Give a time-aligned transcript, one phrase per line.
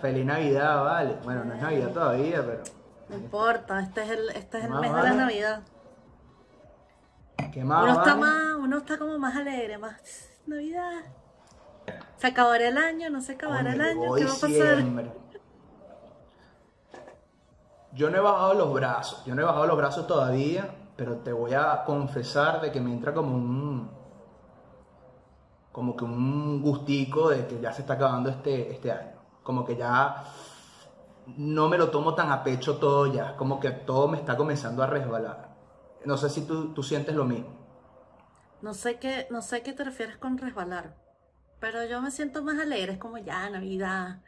[0.00, 1.18] Feliz Navidad, vale.
[1.24, 2.62] Bueno, no es Navidad todavía, pero.
[3.08, 5.14] No importa, este es el, este es el Más mes de la.
[5.14, 5.62] Navidad.
[7.52, 7.84] ¿Qué más?
[7.84, 10.00] Uno está más, uno está como más alegre, más
[10.46, 11.02] Navidad.
[12.16, 14.84] Se acabará el año, no se acabará el año, ¿qué va a pasar?
[17.92, 21.32] Yo no he bajado los brazos, yo no he bajado los brazos todavía, pero te
[21.32, 23.90] voy a confesar de que me entra como un
[25.72, 29.17] como que un gustico de que ya se está acabando este, este año.
[29.48, 30.24] Como que ya
[31.36, 34.82] no me lo tomo tan a pecho todo ya, como que todo me está comenzando
[34.82, 35.48] a resbalar.
[36.04, 37.48] No sé si tú, tú sientes lo mismo.
[38.60, 40.96] No sé qué, no sé qué te refieres con resbalar,
[41.60, 44.22] pero yo me siento más alegre, es como ya Navidad,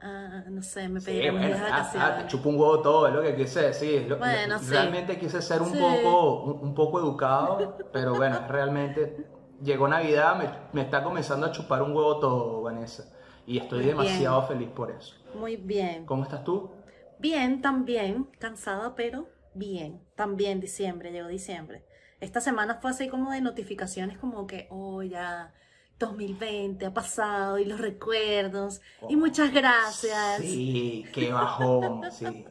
[0.00, 2.16] ah, no sé, me Sí, pediré mis bueno, de ah, ah, vacaciones.
[2.16, 4.08] te chupo un huevo todo, es lo que quise decir.
[4.08, 4.66] Lo- Bueno, sí.
[4.66, 5.78] Realmente quise ser un, Sí.
[5.78, 9.26] poco, un, un poco educado, pero bueno, realmente
[9.62, 13.04] llegó Navidad, me, me está comenzando a chupar un huevo todo, Vanessa.
[13.46, 13.96] Y estoy Muy bien.
[13.98, 15.14] demasiado feliz por eso.
[15.34, 16.04] Muy bien.
[16.06, 16.70] ¿Cómo estás tú?
[17.18, 20.00] Bien, también, cansada, pero bien.
[20.14, 21.84] También diciembre, llegó diciembre.
[22.20, 25.52] Esta semana fue así como de notificaciones como que, oh, ya
[25.98, 30.40] 2020 ha pasado y los recuerdos y muchas gracias.
[30.40, 32.46] Sí, qué bajón, sí.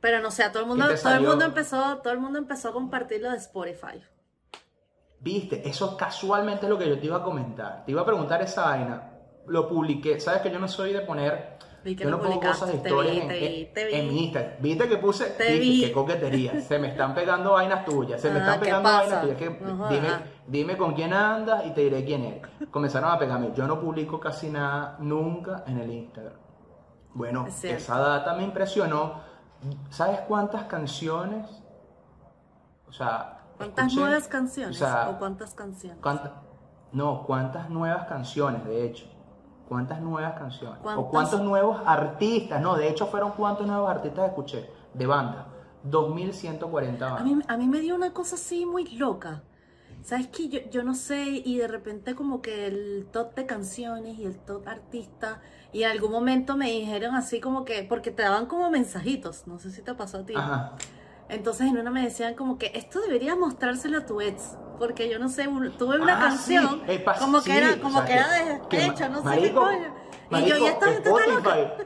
[0.00, 2.20] Pero no sé, a todo el mundo, ¿Qué te todo el mundo empezó, todo el
[2.20, 4.02] mundo empezó a compartirlo de Spotify.
[5.20, 7.84] Viste, eso casualmente es lo que yo te iba a comentar.
[7.86, 9.13] Te iba a preguntar esa vaina.
[9.46, 10.20] Lo publiqué.
[10.20, 11.54] Sabes que yo no soy de poner.
[11.84, 13.84] Vi que yo no pongo cosas de te historias vi, en, te vi, en- te
[13.84, 13.94] vi.
[13.94, 14.52] en mi Instagram.
[14.60, 15.24] Viste que puse.
[15.32, 16.60] Te qué coquetería.
[16.62, 18.20] Se me están pegando vainas tuyas.
[18.22, 18.98] Se me están ¿qué pegando pasa?
[19.16, 19.36] vainas tuyas.
[19.36, 19.48] Que,
[19.94, 20.08] dime,
[20.46, 22.42] dime con quién andas y te diré quién eres.
[22.70, 23.52] Comenzaron a pegarme.
[23.54, 26.38] Yo no publico casi nada nunca en el Instagram.
[27.12, 29.20] Bueno, Es esa data me impresionó.
[29.90, 31.46] ¿Sabes cuántas canciones?
[32.88, 33.40] O sea.
[33.58, 34.76] ¿Cuántas escuché- nuevas canciones?
[34.76, 35.98] o sea, ¿O cuántas canciones?
[36.02, 36.42] ¿Cuánta-
[36.92, 39.04] No, ¿cuántas nuevas canciones, de hecho?
[39.68, 40.78] ¿Cuántas nuevas canciones?
[40.82, 41.04] ¿Cuántas?
[41.04, 42.60] ¿O cuántos nuevos artistas?
[42.60, 45.46] No, de hecho fueron cuántos nuevos artistas escuché de banda.
[45.84, 47.24] 2140 A bandas.
[47.36, 49.42] mí, a mí me dio una cosa así muy loca.
[50.02, 50.48] ¿Sabes qué?
[50.48, 54.36] Yo, yo no sé, y de repente como que el top de canciones y el
[54.38, 55.40] top artista,
[55.72, 59.58] y en algún momento me dijeron así como que, porque te daban como mensajitos, no
[59.58, 60.34] sé si te pasó a ti.
[60.36, 60.76] Ajá.
[61.28, 65.18] Entonces en una me decían como que esto deberías mostrárselo a tu ex, porque yo
[65.18, 65.48] no sé,
[65.78, 66.92] tuve una Ah, canción sí.
[66.92, 69.24] Eh, como sí, que era, o como sea, que era de que hecho, no sé
[69.24, 69.94] marico, qué coño.
[70.30, 71.76] Y yo, marico, y esta gente está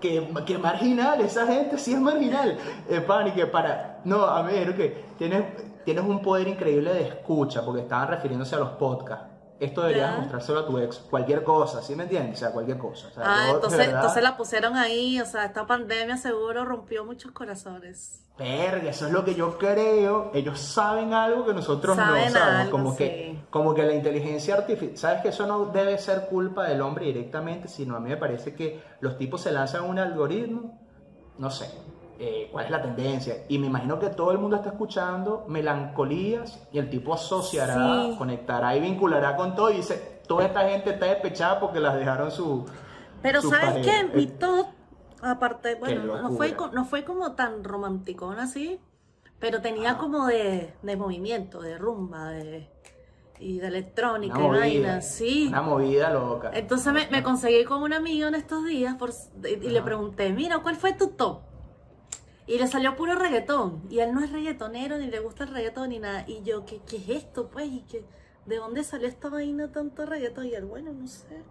[0.00, 2.58] que, que marginal, esa gente sí es marginal.
[2.88, 4.00] Eh, pan, que para.
[4.04, 5.44] No, a ver, que tienes,
[5.84, 9.26] tienes un poder increíble de escucha, porque estaban refiriéndose a los podcasts.
[9.60, 12.38] Esto deberías mostrárselo a tu ex, cualquier cosa, ¿sí me entiendes?
[12.38, 13.08] O sea, cualquier cosa.
[13.08, 16.64] O sea, Ah, yo, entonces, verdad, entonces la pusieron ahí, o sea, esta pandemia seguro
[16.64, 18.24] rompió muchos corazones.
[18.38, 20.30] Verga, eso es lo que yo creo.
[20.32, 22.60] Ellos saben algo que nosotros Saben no sabemos.
[22.60, 22.96] algo, como, sí.
[22.96, 24.96] que, como que la inteligencia artificial.
[24.96, 28.54] Sabes que eso no debe ser culpa del hombre directamente, sino a mí me parece
[28.54, 30.80] que los tipos se lanzan un algoritmo,
[31.36, 31.70] no sé,
[32.22, 33.44] eh, cuál es la tendencia.
[33.48, 38.14] Y me imagino que todo el mundo está escuchando melancolías y el tipo asociará, Sí.
[38.18, 42.30] conectará y vinculará con todo y dice: Toda esta gente está despechada porque las dejaron
[42.30, 42.66] su.
[43.22, 43.90] Pero su ¿sabes qué?
[43.90, 44.14] pareja".
[44.14, 44.66] Mi top,
[45.22, 48.78] aparte, bueno, no fue, no fue como tan romanticón así,
[49.38, 52.68] pero tenía como de, de movimiento, de rumba, de,
[53.38, 55.46] y de electrónica Una y vainas, sí.
[55.48, 56.50] Una movida loca.
[56.52, 59.10] Entonces me, me conseguí con un amigo en estos días por-
[59.42, 61.40] y, y le pregunté, mira, ¿cuál fue tu top?
[62.50, 63.82] Y le salió puro reggaetón.
[63.90, 66.24] Y él no es reggaetonero, ni le gusta el reggaetón, ni nada.
[66.26, 67.68] Y yo, ¿qué, qué es esto, pues?
[67.68, 68.04] ¿Y qué,
[68.44, 70.46] de dónde salió esta vaina tanto reggaetón?
[70.46, 71.44] Y él, bueno, no sé.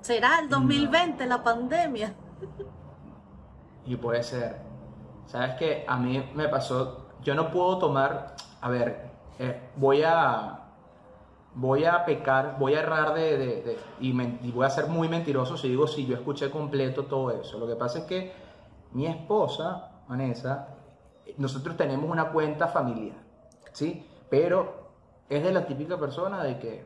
[0.00, 2.14] ¿Será el 2020, la pandemia?
[3.84, 4.56] Y puede ser.
[5.26, 10.56] Sabes que a mí me pasó, yo no puedo tomar, a ver, eh, voy a
[11.54, 14.10] voy a pecar, voy a errar de, de- de- y,
[14.46, 17.58] y voy a ser muy mentiroso si digo si yo escuché completo todo eso.
[17.58, 18.32] Lo que pasa es que
[18.92, 20.66] mi esposa, Vanessa,
[21.38, 23.16] nosotros tenemos una cuenta familiar,
[23.72, 24.04] ¿sí?
[24.28, 24.90] Pero
[25.28, 26.84] es de la típica persona de que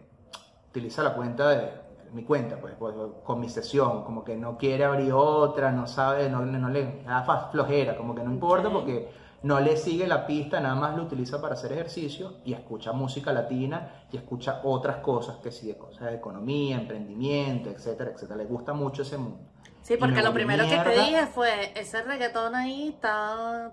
[0.68, 2.94] utiliza la cuenta de mi cuenta, pues, pues,
[3.24, 7.48] con mi sesión, como que no quiere abrir otra, no sabe, no, no le da
[7.50, 9.08] flojera, como que no importa porque
[9.42, 13.32] no le sigue la pista, nada más lo utiliza para hacer ejercicio y escucha música
[13.32, 18.36] latina y escucha otras cosas que sí, de cosas de economía, emprendimiento, etcétera, etcétera.
[18.36, 19.53] Le gusta mucho ese mundo.
[19.84, 23.70] Sí, porque lo primero que te dije fue, ese reggaetón ahí está...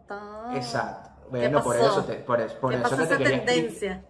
[0.54, 1.10] Exacto.
[1.24, 4.04] ¿Qué Bueno, por eso te, por eso, por ¿Qué eso pasó que esa tendencia?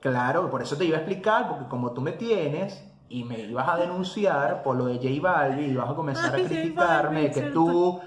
[0.00, 3.66] Claro, por eso te iba a explicar, porque como tú me tienes y me ibas
[3.66, 7.32] a denunciar por lo de J Balvin y vas a comenzar Ay, a criticarme Balvin,
[7.32, 7.54] que cierto.
[7.54, 8.00] tú,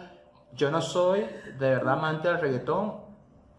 [0.54, 2.94] yo no soy de verdad amante del reggaetón,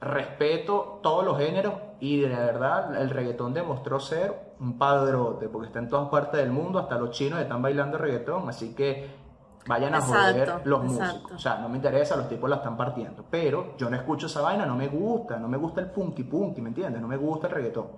[0.00, 5.80] respeto todos los géneros y de verdad el reggaetón demostró ser un padrote porque está
[5.80, 9.20] en todas partes del mundo, hasta los chinos están bailando reggaetón, así que
[9.66, 11.12] vayan a Exacto, joder los exacto.
[11.12, 11.32] músicos.
[11.32, 14.40] O sea, no me interesa, los tipos la están partiendo, pero yo no escucho esa
[14.40, 17.00] vaina, no me gusta, no me gusta el punky punky, ¿me entiendes?
[17.00, 17.88] No me gusta el reggaetón.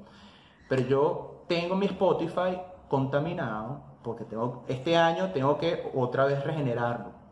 [0.68, 7.23] Pero yo tengo mi Spotify contaminado porque tengo este año tengo que otra vez regenerarlo.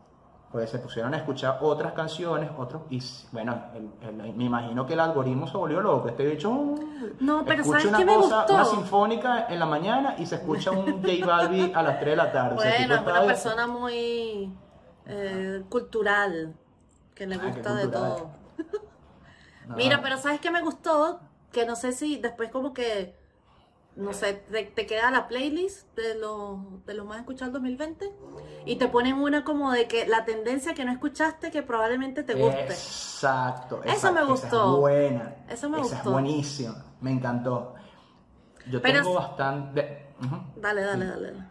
[0.53, 3.01] Pues se pusieron a escuchar otras canciones, otros y
[3.31, 6.07] bueno, el- el- me imagino que el algoritmo se volvió loco.
[6.09, 6.79] Este bicho uh,
[7.19, 8.53] No, pero escucha ¿sabes una qué me cosa, gustó?
[8.53, 12.15] una sinfónica en la mañana y se escucha un J Balvin a las 3 de
[12.17, 12.55] la tarde.
[12.55, 14.53] O sea, Bueno, es una de- persona muy
[15.07, 16.53] eh, cultural,
[17.15, 18.29] que le Ah, gusta de todo.
[19.75, 21.19] Mira, pero ¿sabes qué me gustó?
[21.51, 23.15] Que no sé si después como que,
[23.95, 28.11] no sé, te, te queda la playlist de los de los más escuchados 2020
[28.65, 32.33] y te ponen una como de que la tendencia que no escuchaste que probablemente te
[32.33, 32.63] guste.
[32.65, 33.81] Exacto.
[33.83, 34.73] Eso exacto, me esa gustó.
[34.75, 35.35] es buena.
[35.49, 36.09] Eso me esa gustó.
[36.09, 36.85] es buenísima.
[37.01, 37.75] Me encantó.
[38.69, 40.07] Yo Pero tengo bastante.
[40.55, 41.31] Dale, dale, dale.
[41.31, 41.43] dale.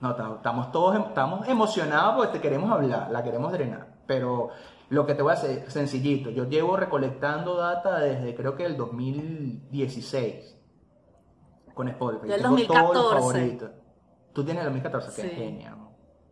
[0.00, 3.86] No, ta- estamos todos em- estamos emocionados porque te queremos hablar, la queremos drenar.
[4.06, 4.50] Pero
[4.88, 6.30] lo que te voy a hacer, sencillito.
[6.30, 10.56] Yo llevo recolectando data desde creo que el 2016
[11.74, 12.28] con Spotify.
[12.28, 13.20] Yo el Tengo todos los 2014.
[13.20, 13.70] favoritos.
[14.32, 15.34] Tú tienes el 2014, qué Sí.
[15.36, 15.76] genial.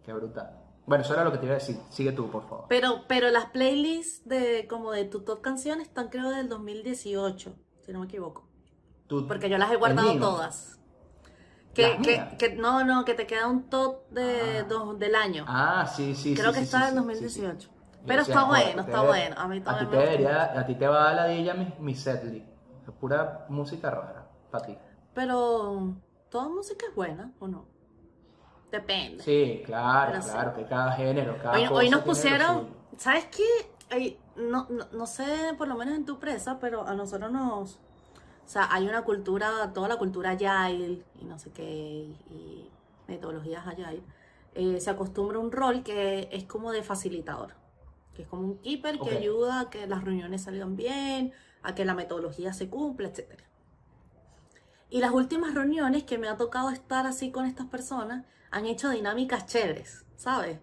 [0.04, 0.56] Qué brutal.
[0.86, 1.76] Bueno, eso era lo que te iba a decir.
[1.90, 2.64] Sigue tú, por favor.
[2.68, 7.92] Pero, pero las playlists de como de tu top canciones están creo del 2018, si
[7.92, 8.48] no me equivoco.
[9.06, 10.78] Tú- Porque yo las he guardado todas.
[11.74, 14.66] Que, ¿Las que, que- no, no, que te queda un top de, Ah.
[14.68, 15.44] dos- del año.
[15.46, 17.60] Ah, sí, sí, creo sí, que sí, está del sí, 2018.
[17.60, 18.00] sí, sí.
[18.06, 19.36] Pero decía, está bueno, está bueno.
[19.38, 21.54] A mí A ti te, debería- a ti te va a dar la de ella
[21.54, 22.46] mi, mi setlist.
[22.88, 24.76] Es pura música rara, para ti.
[25.14, 25.96] Pero
[26.30, 27.68] toda música es buena, ¿o no?
[28.70, 29.24] Depende.
[29.24, 30.30] Sí, claro, Pero sí.
[30.30, 32.76] claro, que cada género, cada Hoy, cosa hoy nos pusieron.
[32.96, 33.44] ¿sabes qué?
[33.90, 37.76] Ay, no, no, no sé, por lo menos en tu presa, pero a nosotros nos...
[37.76, 42.72] O sea, hay una cultura, toda la cultura agile y no sé qué, y
[43.06, 44.04] metodologías agile.
[44.54, 47.54] eh, se acostumbra a un rol que es como de facilitador,
[48.14, 51.32] que es como un keeper que ayuda a que las reuniones salgan bien,
[51.62, 53.44] a que la metodología se cumpla, etcétera.
[54.90, 58.90] Y las últimas reuniones que me ha tocado estar así con estas personas han hecho
[58.90, 60.58] dinámicas chéveres, ¿sabes?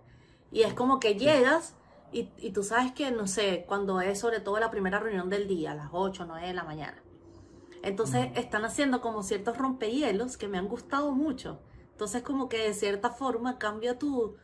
[0.51, 1.75] Y es como que llegas
[2.11, 5.47] y, y tú sabes que, no sé, cuando es sobre todo la primera reunión del
[5.47, 7.01] día, a las 8 o 9 de la mañana.
[7.83, 11.59] Entonces están haciendo como ciertos rompehielos que me han gustado mucho.
[11.91, 14.35] Entonces como que de cierta forma cambia tu,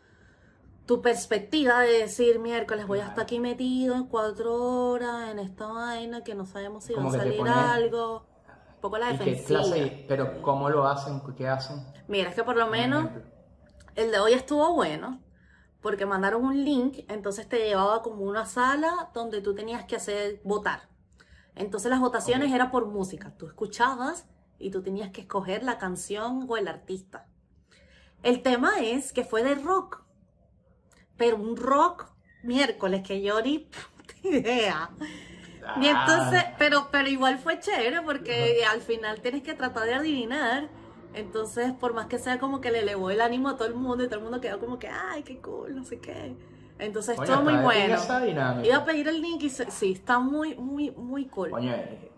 [0.86, 5.68] tu perspectiva de decir, miércoles voy a estar aquí metido en cuatro horas en esta
[5.68, 8.26] vaina que no sabemos si va a Como que te salir algo.
[8.84, 9.62] Poco la ¿Y qué defensiva.
[9.62, 10.06] clase?
[10.10, 11.22] Pero ¿cómo lo hacen?
[11.38, 11.78] ¿Qué hacen?
[12.08, 13.10] Mira, es que por lo menos
[13.96, 15.22] el de hoy estuvo bueno
[15.82, 20.42] porque mandaron un link, entonces te llevaba como una sala donde tú tenías que hacer
[20.44, 20.90] votar.
[21.56, 22.56] Entonces las votaciones Ok.
[22.56, 23.36] eran por música.
[23.38, 24.28] Tú escuchabas
[24.60, 27.28] y tú tenías que escoger la canción o el artista.
[28.24, 30.04] El tema es que fue de rock,
[31.18, 32.08] pero un rock
[32.44, 33.60] miércoles que yo ni
[34.24, 34.92] puta
[35.82, 39.94] Y entonces, Ah, pero, pero igual fue chévere porque al final tienes que tratar de
[39.96, 40.68] adivinar.
[41.14, 44.04] Entonces, por más que sea como que le elevó el ánimo a todo el mundo
[44.04, 46.36] y todo el mundo quedó como que, ay, qué cool, no sé qué.
[46.80, 47.96] Entonces, estuvo muy bueno.
[48.66, 51.52] Iba a pedir el link y se- sí, está muy, muy, muy cool.
[51.52, 52.12] Coño, eh,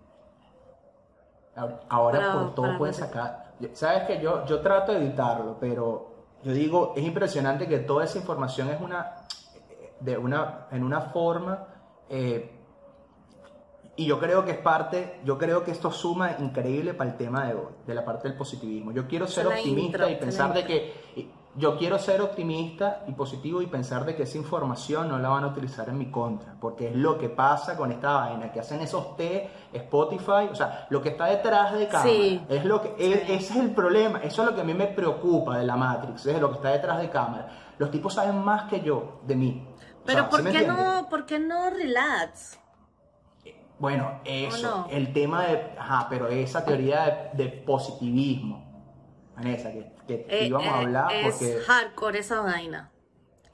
[1.90, 2.94] ahora Para- por todo repetir.
[2.94, 3.54] sacar.
[3.74, 8.18] Sabes que yo, yo trato de evitarlo, pero yo digo, es impresionante que toda esa
[8.18, 9.28] información es una,
[10.00, 11.68] de una, en una forma,
[12.10, 12.55] eh,
[13.98, 17.46] y yo creo que es parte, yo creo que esto suma increíble para el tema
[17.46, 18.92] de hoy, de la parte del positivismo.
[18.92, 20.94] Yo quiero ser optimista intro, y pensar de que,
[21.58, 25.46] yo quiero ser optimista y positivo y pensar de que esa información no la van
[25.46, 28.82] a utilizar en mi contra, porque es lo que pasa con esta vaina, que hacen
[28.82, 32.42] esos T, Spotify, o sea, lo que está detrás de cámara, Sí.
[32.50, 33.32] es lo que, es- Sí.
[33.34, 36.26] ese es el problema, eso es lo que a mí me preocupa de la Matrix,
[36.26, 37.48] es lo que está detrás de cámara.
[37.78, 39.66] Los tipos saben más que yo de mí.
[40.02, 42.60] O pero sea, ¿por ¿sí me qué no, por qué no relax?
[43.80, 44.88] Bueno, eso, no?
[44.90, 48.64] el tema de, ajá, pero esa teoría de, de positivismo,
[49.36, 52.92] Vanessa, que, que Eh, íbamos a eh, hablar es porque hardcore esa vaina.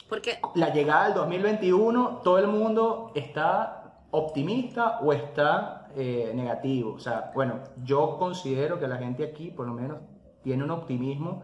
[0.07, 6.93] Porque la llegada del 2021, todo el mundo está optimista o está eh, negativo.
[6.93, 9.99] O sea, bueno, yo considero que la gente aquí, por lo menos,
[10.43, 11.43] tiene un optimismo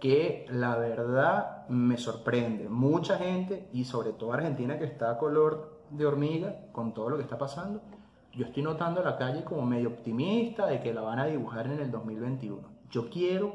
[0.00, 2.68] que la verdad me sorprende.
[2.68, 7.16] Mucha gente, y sobre todo Argentina, que está a color de hormiga con todo lo
[7.16, 7.82] que está pasando,
[8.32, 11.80] yo estoy notando la calle como medio optimista de que la van a dibujar en
[11.80, 12.60] el 2021.
[12.90, 13.54] Yo quiero,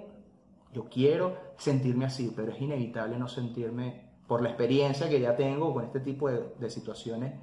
[0.73, 5.73] yo quiero sentirme así, pero es inevitable no sentirme, por la experiencia que ya tengo
[5.73, 7.33] con este tipo de, de situaciones,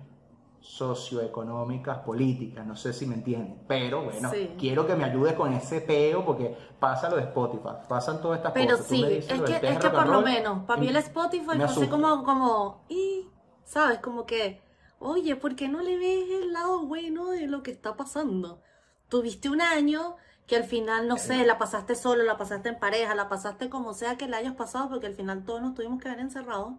[0.60, 4.54] socioeconómicas, políticas, no sé si me entienden, pero bueno, Sí.
[4.58, 8.52] quiero que me ayudes con ese peo porque pasa lo de Spotify, pasan todas estas
[8.52, 8.88] Pero cosas.
[8.88, 10.96] Tú sí, me es dices lo que, es que por lo menos, para mí el
[10.96, 11.90] Spotify me así asusta.
[11.90, 13.26] como, como, y,
[13.64, 13.98] ¿sabes?
[13.98, 14.60] Como que,
[15.02, 18.62] oye, ¿por qué no le ves el lado bueno de lo que está pasando?
[19.09, 20.16] Tuviste un año
[20.47, 23.94] que al final, no sé, la pasaste solo, la pasaste en pareja, la pasaste como
[23.94, 26.75] sea que la hayas pasado, porque al final todos nos tuvimos que ver encerrados.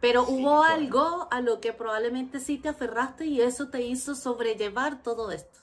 [0.00, 0.64] Pero Sí, hubo bueno.
[0.64, 5.60] algo a lo que probablemente sí te aferraste y eso te hizo sobrellevar todo esto.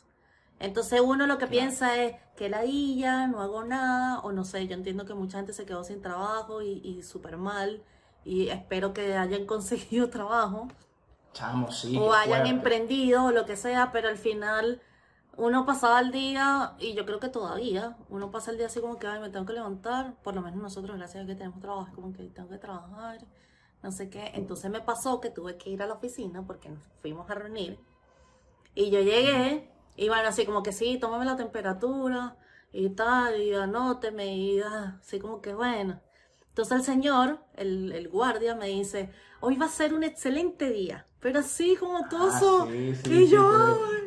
[0.59, 1.47] Entonces uno lo que Claro.
[1.47, 5.53] piensa es que ladilla, no hago nada, o no sé, yo entiendo que mucha gente
[5.53, 7.83] se quedó sin trabajo y, y súper mal,
[8.23, 10.67] y espero que hayan conseguido trabajo,
[11.33, 12.49] Chamo, sí, o hayan fuerte.
[12.49, 14.81] emprendido, o lo que sea, pero al final
[15.37, 18.99] uno pasaba el día, y yo creo que todavía, uno pasa el día así como
[18.99, 21.87] que, ay, me tengo que levantar, por lo menos nosotros, gracias a que tenemos trabajo,
[21.87, 23.19] es como que tengo que trabajar,
[23.81, 24.31] no sé qué.
[24.35, 27.79] Entonces me pasó que tuve que ir a la oficina porque nos fuimos a reunir,
[28.75, 32.37] y yo llegué, y bueno, así como que sí, tómame la temperatura,
[32.73, 36.01] y tal, y anóteme, y así como que bueno.
[36.49, 41.05] Entonces el señor, el, el guardia, me dice, hoy va a ser un excelente día,
[41.21, 42.67] pero así como todo Ah, eso.
[42.67, 43.41] sí, sí, y sí, yo,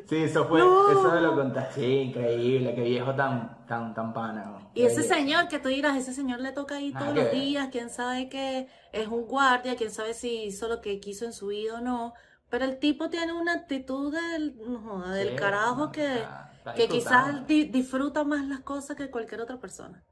[0.08, 0.92] sí, eso fue, no.
[0.92, 4.44] eso me lo contaste, sí, increíble, qué viejo tan, tan, tan pana.
[4.74, 7.34] Y ese señor que tú dirás, ese señor le toca ahí Nada todos los ver.
[7.34, 11.32] días, quién sabe que es un guardia, quién sabe si hizo lo que quiso en
[11.32, 12.12] su vida o no,
[12.50, 17.46] pero el tipo tiene una actitud del, no del carajo que, está- está que quizás
[17.46, 20.02] di- disfruta más las cosas que cualquier otra persona.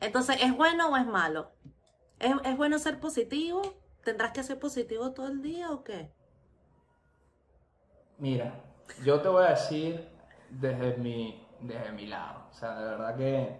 [0.00, 1.52] Entonces, ¿es bueno o es malo?
[2.18, 3.62] ¿Es, es bueno ser positivo?
[4.04, 6.10] ¿Tendrás que ser positivo todo el día o qué?
[8.22, 8.54] Mira,
[9.04, 10.08] yo te voy a decir
[10.48, 12.42] desde mi, desde mi lado.
[12.52, 13.56] O sea, de verdad que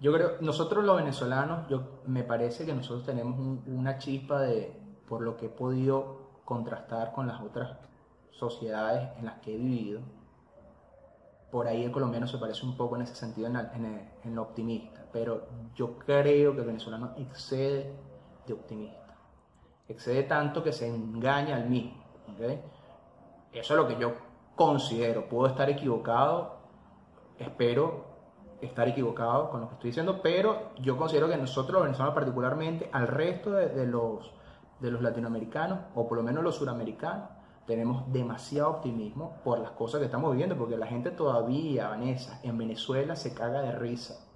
[0.00, 4.72] yo creo, nosotros los venezolanos, yo, me parece que nosotros tenemos un- una chispa de,
[5.06, 7.76] por lo que he podido contrastar con las otras
[8.32, 10.00] sociedades en las que he vivido.
[11.52, 13.72] Por ahí el colombiano se parece un poco en ese sentido, en, la-
[14.24, 15.04] lo optimista.
[15.12, 17.94] Pero yo creo que el venezolano excede
[18.48, 19.14] de optimista.
[19.86, 22.02] Excede tanto que se engaña al mismo.
[22.34, 22.77] ¿ok?
[23.52, 24.12] Eso es lo que yo
[24.54, 25.28] considero.
[25.28, 26.58] Puedo estar equivocado,
[27.38, 28.06] espero
[28.60, 32.90] estar equivocado con lo que estoy diciendo, pero yo considero que nosotros los venezolanos particularmente,
[32.92, 34.32] al resto de, de los,
[34.80, 37.28] de los latinoamericanos, o por lo menos los suramericanos,
[37.68, 42.56] tenemos demasiado optimismo por las cosas que estamos viviendo, porque la gente todavía, Vanessa, en
[42.56, 44.26] Venezuela se caga de risa.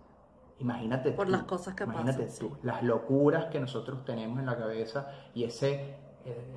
[0.59, 2.61] Imagínate Por tú, las cosas que imagínate pasan, tú, sí.
[2.63, 5.97] las locuras que nosotros tenemos en la cabeza y ese,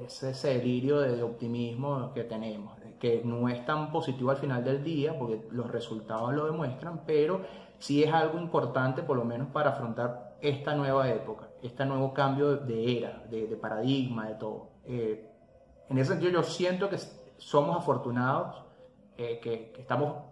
[0.05, 5.17] ese, delirio de, optimismo que tenemos, que no es tan positivo al final del día,
[5.17, 7.41] porque los resultados lo demuestran, pero
[7.79, 12.57] sí es algo importante por lo menos para afrontar esta nueva época, este nuevo cambio
[12.57, 14.69] de era, de, paradigma, de todo.
[14.85, 15.29] Eh,
[15.89, 16.97] en ese sentido yo siento que
[17.37, 18.63] somos afortunados,
[19.17, 20.23] eh, que estamos,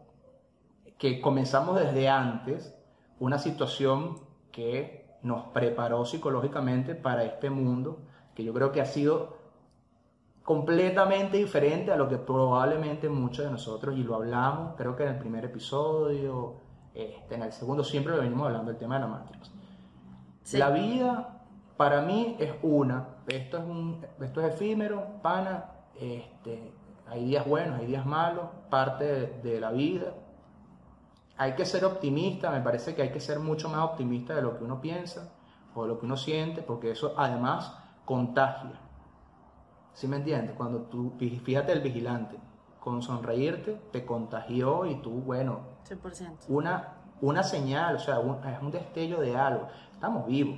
[0.97, 2.75] que comenzamos desde antes
[3.19, 4.19] una situación
[4.51, 7.99] que nos preparó psicológicamente para este mundo,
[8.35, 9.37] que yo creo que ha sido
[10.43, 15.09] completamente diferente a lo que probablemente muchos de nosotros, y lo hablamos, creo que en
[15.09, 16.55] el primer episodio,
[16.93, 19.51] este, en el segundo, siempre lo venimos hablando, el tema de la Matrix.
[20.43, 20.57] Sí.
[20.57, 21.45] La vida
[21.77, 25.65] para mí es una, esto es, un, esto es efímero, pana,
[25.99, 26.73] este,
[27.07, 30.13] hay días buenos, hay días malos, parte de, de la vida.
[31.37, 34.57] Hay que ser optimista, me parece que hay que ser mucho más optimista de lo
[34.57, 35.33] que uno piensa
[35.73, 38.79] o de lo que uno siente, porque eso además contagia.
[39.93, 40.55] ¿Sí me entiendes?
[40.55, 42.37] Cuando tú, fíjate el vigilante,
[42.79, 46.45] con sonreírte te contagió y tú, bueno, 100%.
[46.49, 49.67] una, una señal, o sea, un- es un destello de algo.
[49.91, 50.57] Estamos vivos.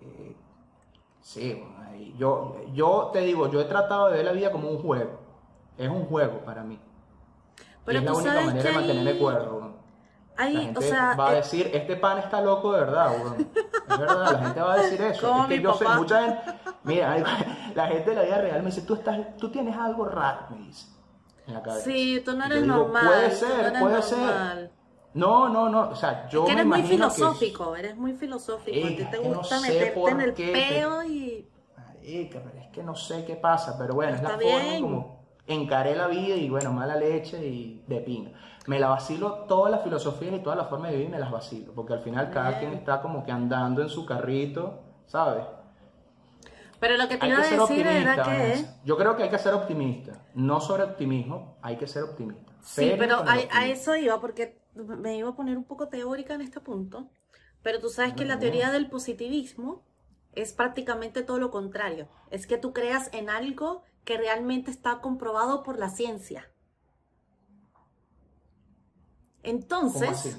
[0.00, 0.36] Eh,
[1.20, 1.64] sí,
[2.18, 5.18] yo, yo te digo, yo he tratado de ver la vida como un juego.
[5.78, 6.78] Es un juego para mí.
[7.84, 9.75] Pero y es la única manera que de mantenerme hay- cuerdo.
[10.38, 10.52] Weón.
[10.52, 13.12] La Ahí, gente o sea, va a eh, decir, este pan está loco de verdad,
[13.20, 13.48] weón.
[13.88, 15.40] Es verdad, la gente va a decir eso.
[15.42, 15.96] Es que yo sé, papá.
[15.98, 16.40] mucha gente,
[16.84, 17.16] mira,
[17.74, 20.58] la gente de la vida real me dice, tú, estás, tú tienes algo raro, me
[20.66, 20.86] dice.
[21.46, 21.84] En la cabeza.
[21.84, 23.06] sí, tú no eres digo, normal.
[23.06, 24.18] Puede no ser, eres puede ser.
[24.18, 24.70] normal.
[25.14, 27.96] No, no, no, o sea, yo Es que me eres muy imagino que- filosófico, eres
[27.96, 28.86] muy filosófico.
[28.88, 31.48] Es te que no gusta sé meterte en el qué, peo y.
[31.76, 34.82] Marica, pero es que no sé qué pasa, pero bueno, es la Está forma bien.
[34.82, 38.32] como encaré la vida y bueno, mala leche y de pinga.
[38.66, 41.72] Me la vacilo todas las filosofías y todas las formas de vivir, me las vacilo,
[41.72, 42.60] porque al final cada Bien.
[42.60, 45.44] quien está como que andando en su carrito, ¿sabes?
[46.78, 48.12] Pero lo que te Hay iba que a ser decir optimista.
[48.12, 48.66] era que.
[48.84, 52.52] Yo creo que hay que ser optimista, no sobre optimismo, hay que ser optimista.
[52.62, 56.60] Sí, pero a, eso iba porque me iba a poner un poco teórica en este
[56.60, 57.08] punto.
[57.62, 59.82] Pero tú sabes que la teoría del positivismo
[60.32, 62.08] es prácticamente todo lo contrario.
[62.30, 66.50] Es que tú creas en algo que realmente está comprobado por la ciencia.
[69.46, 70.34] Entonces, ¿Cómo así?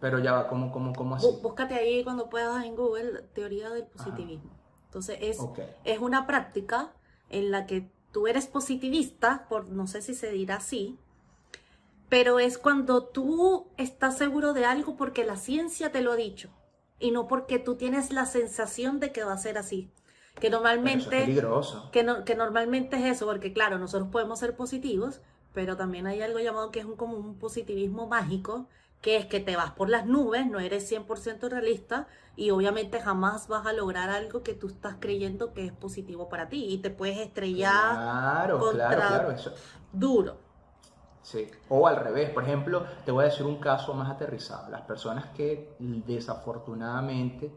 [0.00, 1.26] Pero ya va, ¿cómo, cómo, cómo así?
[1.26, 4.50] bú- búscate ahí cuando puedas en Google teoría del positivismo.
[4.86, 5.60] Entonces es, Ok.
[5.84, 6.92] es una práctica
[7.30, 10.98] en la que tú eres positivista, por no sé si se dirá así,
[12.08, 16.50] pero es cuando tú estás seguro de algo porque la ciencia te lo ha dicho
[17.00, 19.90] y no porque tú tienes la sensación de que va a ser así.
[20.38, 21.90] Que Pero eso es normalmente peligroso.
[21.92, 25.20] que, no- que normalmente es eso, porque claro, nosotros podemos ser positivos,
[25.54, 28.68] pero también hay algo llamado que es un, como un positivismo mágico,
[29.00, 32.06] que es que te vas por las nubes, no eres 100% realista
[32.36, 36.48] y obviamente jamás vas a lograr algo que tú estás creyendo que es positivo para
[36.48, 39.30] ti y te puedes estrellar Claro, contra- claro, claro.
[39.30, 39.52] Eso,
[39.92, 40.36] duro.
[41.22, 44.70] Sí, o al revés, por ejemplo, te voy a decir un caso más aterrizado.
[44.70, 47.50] Las personas que desafortunadamente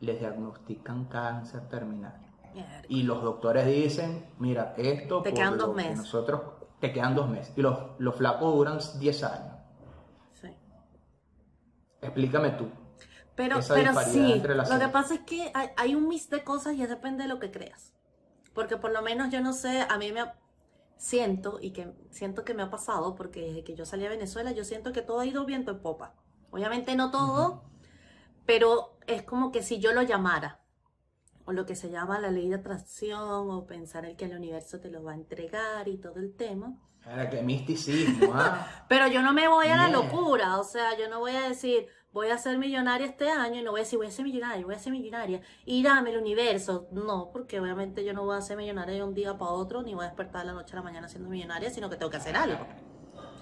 [0.00, 2.14] les diagnostican cáncer terminal
[2.54, 2.82] Mierda.
[2.88, 5.96] y los doctores dicen, mira, esto Te por quedan dos meses.
[5.96, 6.40] nosotros
[6.80, 9.54] te quedan dos meses y los, los flacos duran 10 años.
[10.32, 10.48] Sí.
[12.00, 12.68] Explícame tú.
[13.34, 16.86] Pero, pero sí, lo que pasa es que hay, hay un mix de cosas y
[16.86, 17.92] depende de lo que creas.
[18.54, 20.38] Porque por lo menos yo no sé, a mí me ha-
[20.96, 24.52] siento y que siento que me ha pasado, porque desde que yo salí a Venezuela,
[24.52, 26.14] yo siento que todo ha ido viento en popa.
[26.50, 27.64] Obviamente no todo,
[28.46, 30.60] pero es como que si yo lo llamara,
[31.46, 34.80] o lo que se llama la ley de atracción, o pensar el que el universo
[34.80, 36.76] te lo va a entregar y todo el tema.
[37.06, 38.84] Mira, qué misticismo, ¿ah?
[38.88, 41.86] Pero yo no me voy a la locura, o sea, yo no voy a decir,
[42.12, 44.64] voy a ser millonaria este año y no voy a decir, voy a ser millonaria,
[44.64, 46.88] voy a ser millonaria, y dame el universo.
[46.90, 49.94] No, porque obviamente yo no voy a ser millonaria de un día para otro, ni
[49.94, 52.16] voy a despertar de la noche a la mañana siendo millonaria, sino que tengo que
[52.16, 52.66] hacer algo.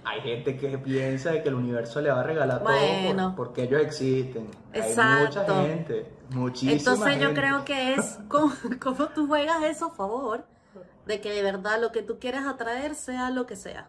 [0.05, 3.29] Hay gente que piensa de que el universo le va a regalar Bueno.
[3.29, 4.49] todo por- porque ellos existen.
[4.73, 5.25] Hay Exacto.
[5.45, 8.53] mucha gente, muchísima Entonces yo creo que es como,
[9.15, 10.45] tú juegas eso a favor
[11.07, 13.89] de que de verdad lo que tú quieres atraer sea lo que sea.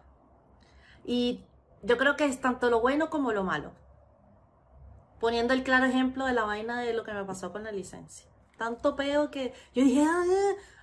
[1.04, 1.44] Y
[1.82, 3.72] yo creo que es tanto lo bueno como lo malo.
[5.20, 8.28] Poniendo el claro ejemplo de la vaina de lo que me pasó con la licencia.
[8.58, 10.24] Tanto peo que yo dije, ah,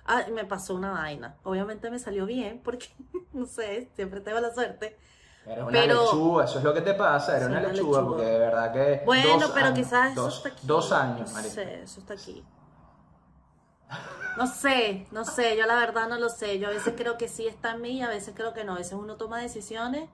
[0.06, 1.36] ah, me pasó una vaina.
[1.44, 2.88] Obviamente me salió bien porque,
[3.32, 4.96] no sé, siempre tengo la suerte.
[5.46, 8.08] Era una Pero- lechuga, eso es lo que te pasa, era una una lechuga, lechuga.
[8.16, 9.02] porque de verdad que.
[9.04, 10.66] Bueno, dos pero años, quizás eso dos, está aquí.
[10.66, 12.44] Dos años, No sé, eso está aquí.
[14.36, 16.58] No sé, no sé, yo la verdad no lo sé.
[16.58, 18.72] Yo a veces creo que sí está en mí y a veces creo que no.
[18.72, 20.08] A veces uno toma decisiones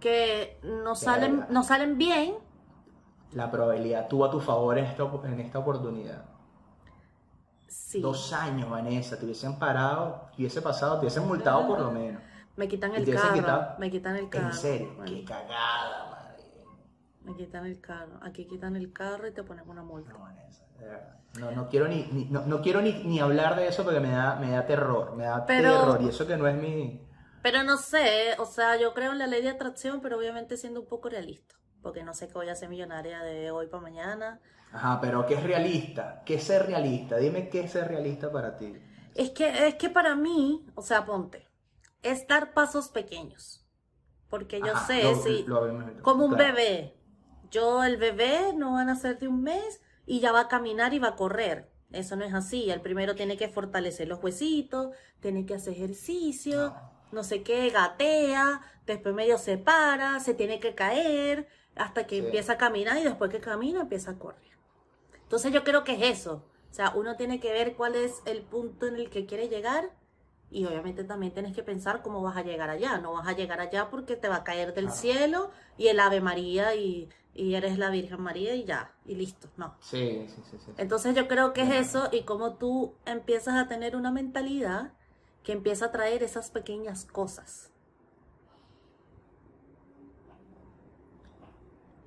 [0.00, 2.34] que no salen, no salen bien.
[3.32, 6.24] La probabilidad tuvo a tu favor en esta, en esta oportunidad.
[7.68, 8.00] Sí.
[8.00, 12.22] Dos años, Vanessa, te hubiesen parado, te hubiese pasado, te hubiesen multado por lo menos.
[12.56, 13.34] Me quitan ¿Y el carro.
[13.34, 13.74] quitado?
[13.78, 14.46] Me quitan el carro.
[14.48, 16.42] En serio, Bueno, qué cagada, madre.
[17.22, 18.18] me quitan el carro.
[18.22, 20.12] Aquí quitan el carro y te ponen una multa.
[20.12, 21.22] No.
[21.40, 24.10] No, no quiero ni, ni- no, no quiero ni, ni hablar de eso porque me
[24.10, 27.00] da, me da terror, me da Pero- terror y eso que no es mi...
[27.42, 30.80] Pero no sé, o sea, yo creo en la ley de atracción, pero obviamente siendo
[30.80, 31.54] un poco realista.
[31.82, 34.40] Porque no sé que voy a ser millonaria de hoy para mañana.
[34.72, 36.22] Ajá, pero ¿qué es realista?
[36.26, 37.16] ¿Qué es ser realista?
[37.16, 38.74] Dime qué es ser realista para ti.
[39.14, 41.48] Es que, es que para mí, o sea, ponte,
[42.02, 43.64] es dar pasos pequeños.
[44.28, 46.54] Porque yo Ajá, sé, lo- si, lo como un claro.
[46.54, 46.96] bebé,
[47.50, 50.94] yo el bebé no van a ser de un mes y ya va a caminar
[50.94, 51.70] y va a correr.
[51.92, 52.70] Eso no es así.
[52.70, 56.92] El primero tiene que fortalecer los huesitos, tiene que hacer ejercicio, No.
[57.12, 62.24] no, sé qué, gatea, después medio se para, se tiene que caer, hasta que Sí.
[62.24, 64.40] empieza a caminar y después que camina empieza a correr.
[65.22, 66.46] Entonces yo creo que es eso.
[66.70, 69.90] O sea, uno tiene que ver cuál es el punto en el que quiere llegar
[70.52, 72.98] y obviamente también tienes que pensar cómo vas a llegar allá.
[72.98, 74.92] No vas a llegar allá porque te va a caer del Claro.
[74.92, 79.50] cielo y el Ave María y, y eres la Virgen María y ya, y listo.
[79.56, 79.78] No.
[79.80, 80.72] Sí, sí, sí, sí.
[80.76, 84.92] Entonces yo creo que es eso y cómo tú empiezas a tener una mentalidad
[85.42, 87.72] que empieza a traer esas pequeñas cosas.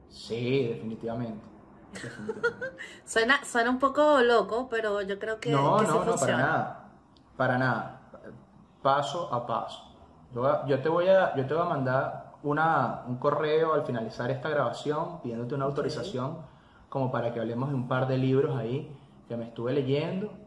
[0.10, 1.44] Sí, definitivamente.
[2.02, 2.72] definitivamente.
[3.06, 6.38] Suena, suena un poco loco, pero yo creo que, No, que sí no, no, para
[6.38, 6.90] nada.
[7.38, 8.05] Para nada.
[8.86, 9.82] Paso a paso.
[10.68, 14.48] Yo, te voy a, yo te voy a mandar una, un correo al finalizar esta
[14.48, 16.46] grabación pidiéndote una autorización
[16.88, 18.96] como para que hablemos de un par de libros ahí
[19.28, 20.38] que me estuve leyendo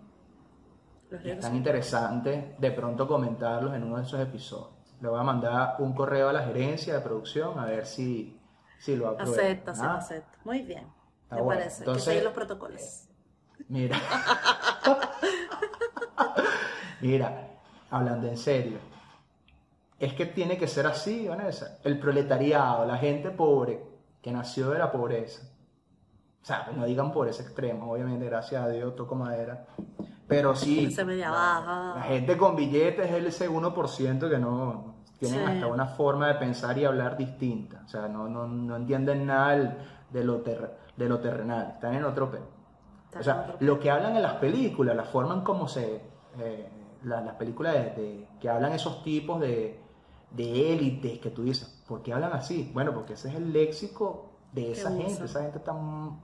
[1.11, 4.71] Los y están interesantes de pronto comentarlos en uno de esos episodios.
[5.01, 8.41] Le voy a mandar un correo a la gerencia de producción a ver si,
[8.79, 9.35] si lo aprueban.
[9.35, 9.97] Acepta, ¿ah?
[9.97, 10.39] acepta.
[10.45, 10.87] Muy bien.
[11.29, 11.83] Me bueno, parece.
[11.83, 13.09] entonces- que los protocolos.
[13.67, 13.99] Mira.
[17.01, 17.58] Mira,
[17.91, 18.79] hablando en serio.
[19.99, 21.79] Es que tiene que ser así, Vanessa.
[21.83, 23.83] El proletariado, la gente pobre
[24.23, 25.43] que nació de la pobreza.
[26.43, 29.67] O sea, no digan pobreza extrema, obviamente, gracias a Dios, toco madera.
[30.29, 35.53] Pero sí, la, gente con billetes es ese 1% que no tienen Sí.
[35.53, 37.83] hasta una forma de pensar y hablar distinta.
[37.85, 39.75] O sea, no, no, no entienden nada
[40.11, 42.31] de, lo ter- de lo terrenal, están en otro.
[43.07, 46.03] Está O sea, lo que hablan en las películas, la forma en cómo se...
[46.39, 46.69] eh,
[47.05, 49.81] la- las películas de, de- que hablan esos tipos de,
[50.31, 52.71] de élites que tú dices, ¿por qué hablan así?
[52.75, 55.75] Bueno, porque ese es el léxico de esa gente, esa gente está,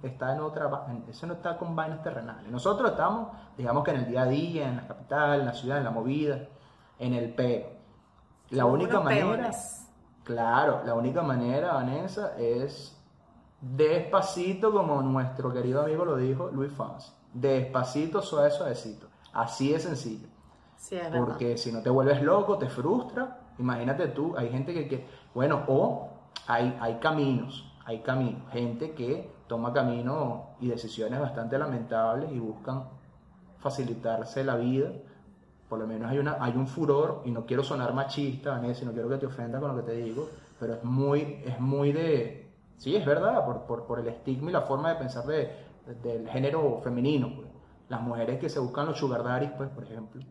[0.02, 2.50] está en otra, en- eso no está con vainas terrenales.
[2.50, 5.78] Nosotros estamos, digamos que en el día a día, en la capital, en la ciudad,
[5.78, 6.40] en la movida,
[6.98, 7.66] en el peo.
[8.50, 9.86] La única manera, peones.
[10.22, 12.96] claro, la única manera, Vanessa, es
[13.60, 17.10] despacito, como nuestro querido amigo lo dijo, Luis Fonsi.
[17.32, 19.08] Despacito, suave, suavecito.
[19.32, 20.28] Así de sencillo.
[21.18, 23.40] Porque si no te vuelves loco, te frustra.
[23.58, 26.08] Imagínate tú, hay gente que, que bueno, o
[26.46, 32.84] hay, hay caminos, hay caminos, gente que toma caminos y decisiones bastante lamentables y buscan
[33.58, 34.90] facilitarse la vida.
[35.68, 38.92] Por lo menos hay, una, hay un furor, y no quiero sonar machista, Vanessa, no
[38.92, 40.28] quiero que te ofendas con lo que te digo,
[40.60, 42.52] pero es muy, es muy de...
[42.76, 45.50] Sí, es verdad, por, por, por el estigma y la forma de pensar de-
[46.02, 47.30] del género femenino.
[47.36, 47.48] pues.
[47.88, 50.22] Las mujeres que se buscan los sugar daddies, pues, por ejemplo.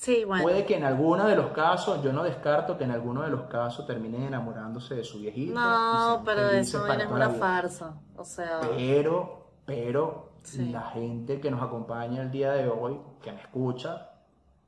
[0.00, 0.42] Sí, bueno.
[0.42, 3.42] Puede que en alguno de los casos, yo no descarto que en alguno de los
[3.50, 5.60] casos terminen enamorándose de su viejito.
[5.60, 7.96] No, pero eso es una farsa.
[8.16, 10.70] O sea, Pero, pero Sí.
[10.70, 14.12] la gente que nos acompaña el día de hoy, que me escucha,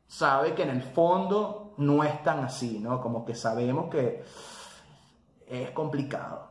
[0.07, 3.01] sabe que en el fondo no es tan así, ¿no?
[3.01, 4.23] Como que sabemos que
[5.47, 6.49] es complicado.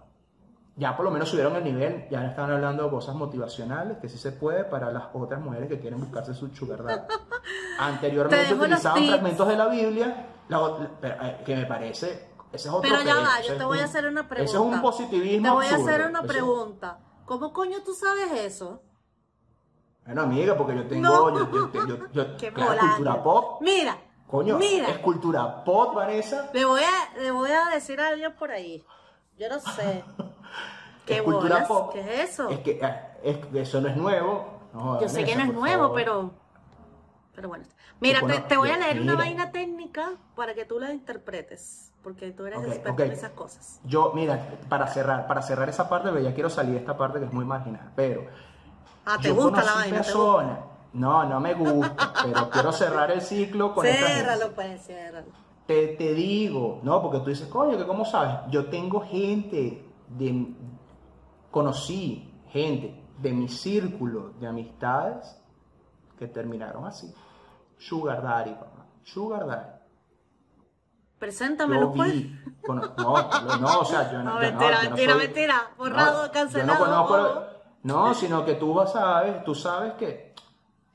[0.76, 4.18] Ya por lo menos subieron el nivel, ya están hablando de cosas motivacionales, que sí
[4.18, 6.80] se puede para las otras mujeres que quieren buscarse su sugar
[7.80, 13.02] Anteriormente utilizaban fragmentos de la Biblia, la eh, que me parece, ese es otro Pero
[13.04, 14.44] ya va, yo te voy a hacer una pregunta.
[14.52, 17.00] Ese es un positivismo Te voy a hacer una eso- pregunta.
[17.26, 18.82] ¿Cómo coño tú sabes eso?
[20.06, 21.02] Bueno, amiga, porque yo tengo.
[21.08, 21.30] No.
[21.40, 22.96] Yo, yo, yo, yo- yo- Qué claro, volante.
[22.96, 23.62] cultura pop.
[23.62, 24.90] Mira, Coño, mira.
[24.90, 26.50] es cultura pop, Vanessa.
[26.54, 28.84] Le voy a, le voy a decir a alguien por ahí.
[29.38, 30.04] Yo no sé.
[31.06, 31.68] ¿Qué es cultura bolas?
[31.68, 31.94] pop.
[31.94, 32.50] ¿Qué es eso?
[32.50, 32.80] Es que
[33.24, 34.60] es- eso no es nuevo.
[34.74, 35.96] No, Yo sé que no es nuevo, favor.
[35.96, 36.32] pero.
[37.42, 37.66] Pero bueno.
[38.00, 41.92] Mira, te, te voy a leer una vaina técnica para que tú la interpretes.
[42.04, 43.80] Porque tú eres Ok, experto en esas cosas.
[43.84, 47.18] Yo, mira, para cerrar, para cerrar esa parte, pero ya quiero salir de esta parte
[47.20, 47.92] que es muy marginal.
[47.96, 48.28] Pero.
[49.08, 50.04] Ah, ¿te yo gusta la vaina?
[50.94, 54.08] No, no me gusta, pero quiero cerrar el ciclo con esta.
[54.08, 55.28] Ciérralo, pues, ciérralo.
[55.66, 58.36] Te, te digo, no, porque tú dices, coño, que cómo sabes.
[58.52, 60.48] Yo tengo gente de.
[61.50, 65.42] Conocí gente de mi círculo de amistades
[66.22, 67.12] que terminaron así.
[67.82, 68.86] Sugar Daddy, papá.
[69.04, 69.70] Sugar Daddy.
[71.20, 72.14] Preséntamelo, pues.
[72.68, 74.34] no, no, no, o sea, yo no.
[74.36, 75.56] No, mentira, yo mentira, soy- mentira.
[75.78, 76.80] Borrado, no, cancelado.
[76.80, 77.44] Yo no conozco.
[77.84, 80.34] No, sino que tú vas sabes, tú sabes que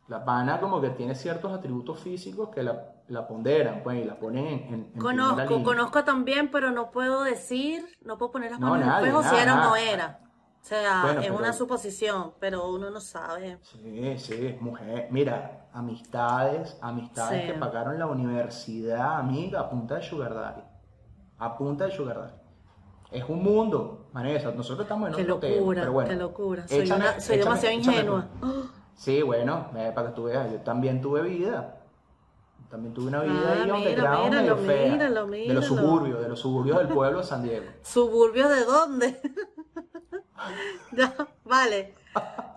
[0.08, 4.16] la pana como que tiene ciertos atributos físicos que la, la ponderan, pues, y la
[4.16, 5.64] ponen en, en, Conozco, línea.
[5.64, 9.10] conozco también, pero no puedo decir, no puedo poner las No, manos en el nadie,
[9.10, 9.80] fuego si nada, era o no nada.
[9.80, 10.20] era.
[10.66, 13.58] O sea, Bueno, es pero- una suposición, pero uno no sabe.
[13.62, 15.06] Sí, sí, mujer.
[15.12, 17.52] Mira, amistades, amistades Sí.
[17.52, 20.62] que pagaron la universidad, amiga, a punta de Sugar Daddy.
[21.38, 22.32] A punta de Sugar Daddy.
[23.12, 24.50] Es un mundo, Vanessa.
[24.50, 26.66] Nosotros estamos en Qué otro tema, locura, pero bueno, qué locura.
[26.66, 28.26] Soy, échame- una- soy échame- demasiado échame ingenua.
[28.96, 31.76] Sí, bueno, para que tú veas, yo también tuve vida.
[32.68, 34.92] También tuve una vida Ah, ahí underground míralo, medio fea.
[34.92, 37.66] míralo, De los suburbios, de los suburbios del pueblo de San Diego.
[37.82, 39.20] ¿Suburbios de dónde?
[40.92, 41.94] ya, vale.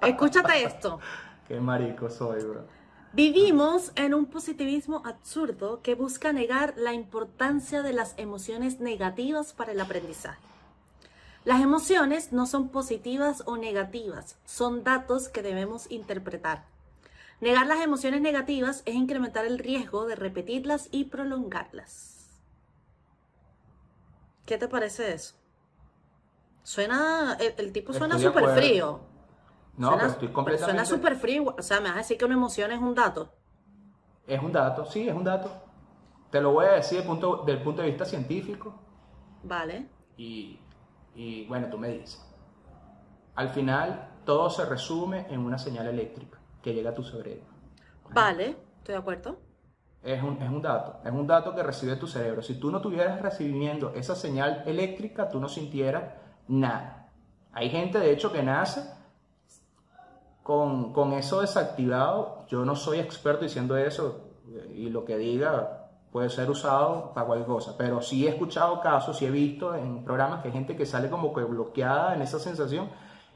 [0.02, 0.99] Escúchate esto.
[1.47, 2.65] Qué marico soy, bro.
[3.12, 9.71] Vivimos en un positivismo absurdo que busca negar la importancia de las emociones negativas para
[9.71, 10.39] el aprendizaje.
[11.43, 16.65] Las emociones no son positivas o negativas, son datos que debemos interpretar.
[17.41, 22.30] Negar las emociones negativas es incrementar el riesgo de repetirlas y prolongarlas.
[24.45, 25.38] ¿Qué te parece eso?
[26.69, 28.99] Suena, el, el tipo suena súper frío.
[29.75, 30.84] No, suena, pero estoy completamente...
[30.84, 31.55] Suena súper frío.
[31.58, 33.34] O sea, me vas a decir que una emoción es un dato.
[34.27, 35.51] Es un dato, sí, es un dato.
[36.29, 38.79] Te lo voy a decir del punto, del punto de vista científico
[39.41, 39.89] Vale.
[40.15, 40.60] y,
[41.15, 42.23] y, bueno, tú me dices.
[43.34, 47.47] Al final, todo se resume en una señal eléctrica que llega a tu cerebro.
[48.12, 49.39] Vale, estoy de acuerdo.
[50.03, 52.43] Es un, es un dato, es un dato que recibe tu cerebro.
[52.43, 57.09] Si tú no estuvieras recibiendo esa señal eléctrica, tú no sintieras nada.
[57.53, 58.81] Hay gente, de hecho, que nace
[60.43, 62.45] con, con eso desactivado.
[62.47, 64.25] Yo no soy experto diciendo eso
[64.73, 69.17] y lo que diga puede ser usado para cualquier cosa, pero sí he escuchado casos,
[69.17, 72.39] sí he visto en programas que hay gente que sale como que bloqueada en esa
[72.39, 72.89] sensación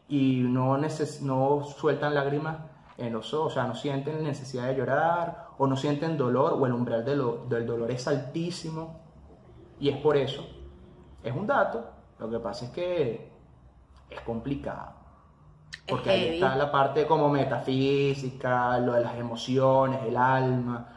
[0.07, 2.57] y no, neces no sueltan lágrimas
[2.97, 6.65] en los ojos, o sea, no sienten necesidad de llorar o no sienten dolor o
[6.65, 8.99] el umbral del dolor es altísimo
[9.79, 10.45] y es por eso.
[11.23, 11.92] Es un dato,
[12.23, 13.29] lo que pasa es que
[14.09, 14.93] es complicado.
[15.87, 20.87] Porque ahí está la parte como metafísica, lo de las emociones, el alma.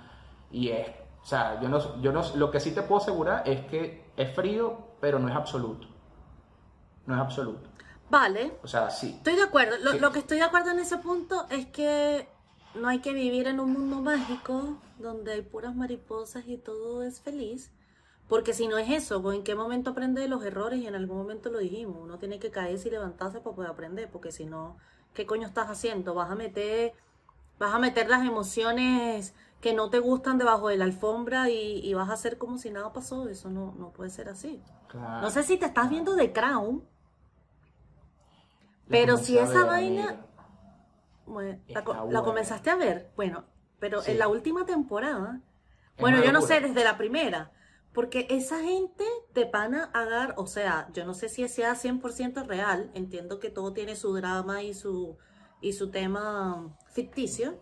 [0.50, 0.88] Y es,
[1.22, 4.32] o sea, yo no, yo no, lo que sí te puedo asegurar es que es
[4.34, 5.88] frío, pero no es absoluto.
[7.06, 7.68] No es absoluto.
[8.08, 9.14] Vale, O sea, sí.
[9.16, 9.76] estoy de acuerdo.
[9.82, 9.98] Lo, Sí.
[9.98, 12.28] lo que estoy de acuerdo en ese punto es que
[12.74, 17.20] no hay que vivir en un mundo mágico donde hay puras mariposas y todo es
[17.20, 17.72] feliz.
[18.28, 20.80] Porque si no es eso, ¿en qué momento aprende de los errores?
[20.80, 24.10] Y en algún momento lo dijimos, uno tiene que caerse y levantarse para poder aprender,
[24.10, 24.76] porque si no,
[25.14, 26.14] ¿qué coño estás haciendo?
[26.14, 26.92] Vas a meter,
[27.58, 31.94] vas a meter las emociones que no te gustan debajo de la alfombra y, y
[31.94, 33.28] vas a hacer como si nada pasó.
[33.28, 34.62] Eso no, no puede ser así.
[34.88, 35.22] Claro.
[35.22, 36.84] No sé si te estás viendo de Crown,
[38.88, 40.16] La pero si esa vaina-
[41.26, 43.44] bueno, la, comenzaste a ver, bueno,
[43.80, 44.12] pero Sí.
[44.12, 45.40] en la última temporada,
[45.96, 47.50] Es bueno, yo no sé, desde la primera,
[47.96, 52.90] porque esa gente de pana agar, o sea, yo no sé si sea 100% real,
[52.92, 55.16] entiendo que todo tiene su drama y su,
[55.62, 57.58] y su tema ficticio,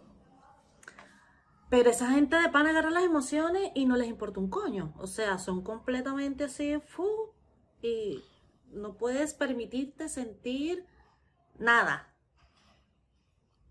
[1.70, 5.06] pero esa gente de pana agarra las emociones y no les importa un coño, o
[5.06, 7.06] sea, son completamente así, fu,
[7.80, 8.20] y
[8.72, 10.84] no puedes permitirte sentir
[11.60, 12.12] nada.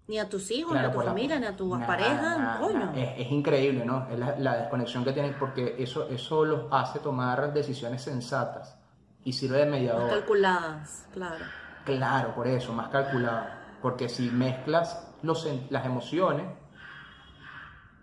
[0.08, 1.88] Ni a tus hijos, Claro, ni a tu por la- familia, ni a tu Nada,
[1.88, 2.92] pareja, nada, coño.
[2.96, 4.08] Es, es increíble, ¿no?
[4.10, 8.78] Es la, la desconexión que tienen porque eso, eso los hace tomar decisiones sensatas
[9.24, 10.10] y sirve de Más mediador.
[10.10, 11.46] calculadas, claro.
[11.86, 13.46] Claro, por eso, más calculado.
[13.82, 16.46] Porque si mezclas los, las emociones,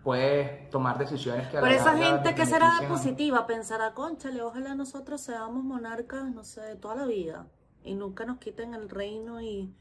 [0.02, 4.40] puedes tomar decisiones que a la Pero esa gente te que será positiva pensará, conchale,
[4.42, 7.46] ojalá nosotros seamos monarcas, no sé, toda la vida.
[7.84, 9.74] Y nunca nos quiten el reino y,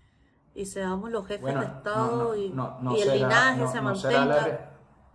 [0.56, 3.82] y seamos los jefes Bueno, de Estado no, y, no, no y el linaje se
[3.82, 4.26] mantenga.
[4.26, 4.66] la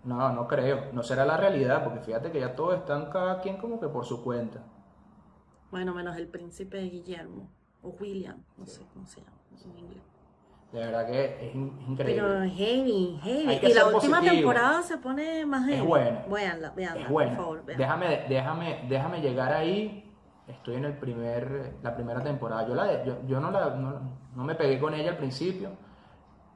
[0.04, 0.92] no, no creo.
[0.92, 4.04] No será la realidad, porque fíjate que ya todos están cada quien como que por
[4.04, 4.60] su cuenta.
[5.70, 7.48] Bueno, menos el príncipe Guillermo,
[7.82, 9.32] o William, no sé cómo se llama
[9.64, 10.02] en inglés.
[10.72, 12.22] De verdad que es, in- es increíble.
[12.22, 13.58] Pero heavy, heavy.
[13.60, 14.34] Que Y la última positivo.
[14.34, 15.86] temporada se pone más heavy.
[15.86, 16.24] buena.
[16.28, 17.30] Véanla, véanla, Es bueno.
[17.30, 17.84] por favor, véanla.
[17.86, 20.00] déjame, déjame, déjame llegar ahí.
[20.48, 22.66] Estoy en el primer, la primera temporada.
[22.68, 24.00] Yo, la, yo, yo no, la, no,
[24.36, 25.70] no me pegué con ella al principio.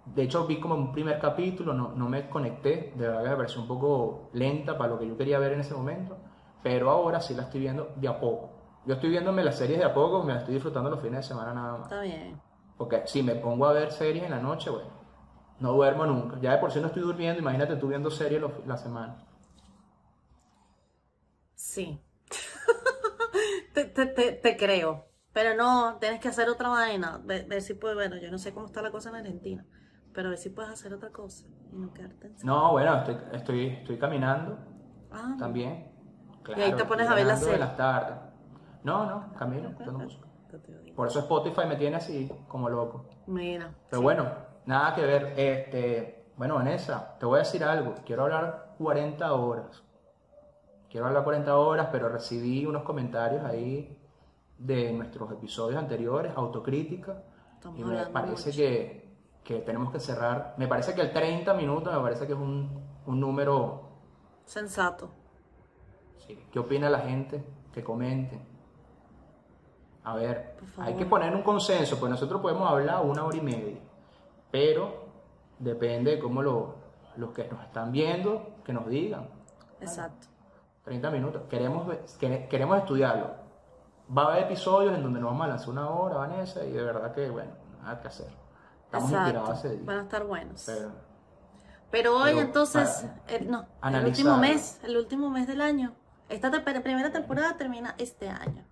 [0.04, 2.92] De hecho, vi como un primer capítulo, no, no me conecté.
[2.96, 5.60] De verdad que me pareció un poco lenta para lo que yo quería ver en
[5.60, 6.16] ese momento.
[6.62, 8.50] Pero ahora sí la estoy viendo de a poco.
[8.86, 11.22] Yo estoy viéndome las series de a poco, me las estoy disfrutando los fines de
[11.28, 11.82] semana nada más.
[11.82, 12.40] Está bien.
[12.78, 14.88] Porque si me pongo a ver series en la noche, bueno,
[15.60, 16.38] no duermo nunca.
[16.40, 19.16] Ya de por sí no estoy durmiendo, imagínate tú viendo series los- la semana.
[21.54, 22.00] Sí.
[23.74, 25.07] te, te, te, te creo.
[25.38, 27.20] Pero no, tienes que hacer otra vaina.
[27.24, 29.64] Ver, ver si puedes, bueno, yo no sé cómo está la cosa en Argentina.
[30.12, 33.66] Pero ver si puedes hacer otra cosa y no quedarte en No, bueno, estoy, estoy,
[33.68, 34.59] estoy caminando
[35.12, 35.92] Ah, también.
[36.48, 37.55] Y ahí te Claro, pones a ver la serie.
[37.55, 38.16] en las tardes.
[38.83, 40.27] No, no, camino, escuchando música.
[40.96, 43.07] Por eso Spotify me tiene así, como loco.
[43.29, 43.72] Mira.
[43.90, 44.27] Pero bueno,
[44.66, 45.35] nada que ver.
[45.37, 47.94] Este, bueno, Vanessa, te voy a decir algo.
[48.05, 49.85] Quiero hablar 40 horas.
[50.90, 53.94] Quiero hablar 40 horas, pero recibí unos comentarios ahí
[54.58, 57.22] de nuestros episodios anteriores, autocrítica.
[57.54, 59.08] Estamos y me parece que,
[59.44, 60.54] que tenemos que cerrar.
[60.58, 63.82] Me parece que el 30 minutos me parece que es un, un número.
[64.44, 65.10] Sensato.
[66.18, 66.38] sí.
[66.50, 67.44] ¿Qué opina la gente?
[67.72, 68.40] Que comente.
[70.04, 73.78] A ver, hay que poner un consenso, pues nosotros podemos hablar una hora y media,
[74.50, 75.04] pero
[75.58, 76.76] depende de cómo lo-
[77.16, 79.28] los que nos están viendo, que nos digan.
[79.80, 80.28] Exacto.
[80.84, 81.42] 30 minutos.
[81.50, 81.86] Queremos,
[82.18, 83.32] queremos estudiarlo.
[84.16, 86.82] Va a haber episodios en donde nos vamos a lanzar una hora, Vanessa, y de
[86.82, 88.28] verdad que, bueno, nada que hacer.
[88.84, 89.84] Estamos inspirados ese día.
[89.86, 90.62] Van a estar buenos.
[90.64, 90.92] Pero,
[91.90, 95.94] Pero hoy Pero entonces, el, no, el último mes, el último mes del año.
[96.30, 98.64] Esta te- primera temporada termina este año.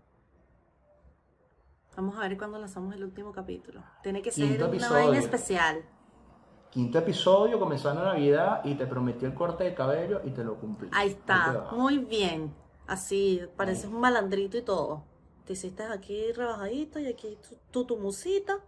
[1.96, 3.82] Vamos a ver cuándo lanzamos el último capítulo.
[4.02, 5.04] Tiene que ser Quinto una episodio.
[5.06, 5.82] vaina especial.
[6.70, 10.90] quinto episodio, comenzando Navidad, y te prometí el corte de cabello y te lo cumplí.
[10.92, 12.54] Ahí está, muy bien.
[12.86, 15.04] Así, pareces un malandrito y todo.
[15.46, 18.58] Te hiciste aquí rebajadito y aquí tu, tu, tu musita,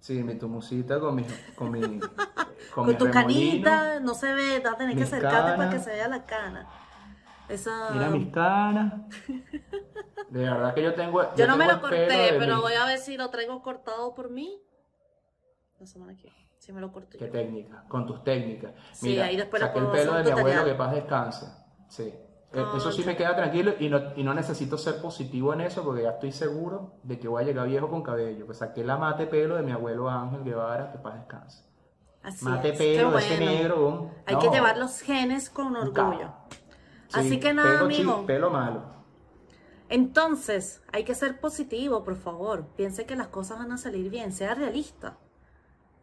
[0.00, 1.24] Sí, mi tumusita con mi.
[1.54, 1.80] Con, mi,
[2.74, 5.90] con, con tu canita, no se ve, vas a tener que acercarte para que se
[5.90, 6.66] vea la cana.
[7.48, 7.90] Esa...
[7.90, 8.94] Mira mis canas.
[10.30, 11.34] De verdad que yo tengo.
[11.34, 14.62] Yo no me lo corté, pero voy a ver si lo traigo cortado por mí.
[15.78, 16.50] La semana que viene.
[16.58, 17.30] Si me lo corto ¿Qué yo.
[17.30, 17.84] técnica?
[17.88, 18.72] Con tus técnicas.
[18.92, 21.46] Sí, Mira, ahí después saqué el pelo de mi abuelo que paz descanse.
[21.88, 22.14] Sí.
[22.52, 25.84] Eh, Eso sí me queda tranquilo y no, y no necesito ser positivo en eso
[25.84, 28.44] porque ya estoy seguro de que voy a llegar viejo con cabello.
[28.46, 31.64] Pues saqué la mate pelo de mi abuelo Ángel Guevara, que paz descanse.
[32.22, 32.78] Así Mate es.
[32.78, 34.10] pelo, ese negro.
[34.26, 34.40] Hay no.
[34.40, 36.32] que llevar los genes con orgullo.
[37.08, 38.26] Sí, Así que nada, pelo amigo.
[38.26, 38.82] Pelo malo.
[39.88, 42.66] Entonces, hay que ser positivo, por favor.
[42.76, 45.18] Piense que las cosas van a salir bien, sea realista.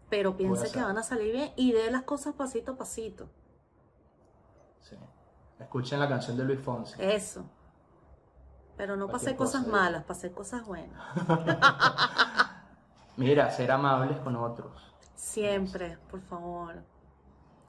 [0.10, 3.30] Pero piense que van a salir bien y dé las cosas pasito a pasito.
[4.82, 4.96] Sí.
[5.60, 6.96] Escuchen la canción de Luis Fonsi.
[7.00, 7.44] Eso.
[8.76, 11.02] Pero no pasé cosas cosa, malas, pasé cosas buenas.
[13.18, 14.72] Mira, ser amables con otros.
[15.16, 16.76] Siempre, por favor.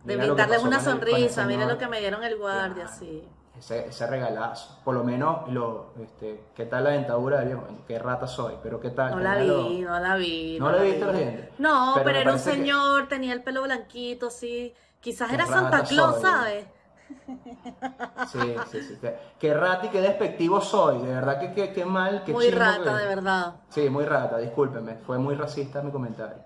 [0.04, 1.68] De brindarles una sonrisa, señor.
[1.68, 2.98] lo que me dieron el guardia, Claro.
[2.98, 3.26] sí.
[3.58, 4.78] Ese, ese regalazo.
[4.84, 7.66] Por lo menos, lo, este, ¿qué tal la dentadura viejo?
[7.88, 9.10] Qué rata soy, pero ¿qué tal?
[9.12, 10.58] No la lo- vi, no la vi.
[10.60, 11.48] ¿No le viste los dientes?
[11.58, 14.72] No, Pero era un que- señor, tenía el pelo blanquito, sí.
[15.00, 16.22] Quizás Qué era Santa Claus, soy.
[16.22, 16.66] ¿sabes?
[18.30, 18.98] Sí, sí, sí.
[19.38, 20.98] Qué, rata y qué despectivo soy.
[20.98, 23.54] De verdad que qué, qué mal, qué Muy rata, que- de verdad.
[23.70, 24.96] Sí, muy rata, discúlpeme.
[24.96, 26.36] Fue muy racista mi comentario.